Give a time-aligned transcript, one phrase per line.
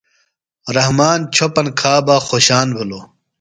[0.75, 3.05] رحمان چھوۡپن کھا بہ خوۡشان بِھلوۡ۔